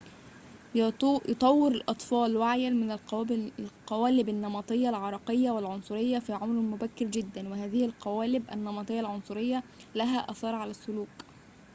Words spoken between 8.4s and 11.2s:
النمطية العنصرية لها آثار على السلوك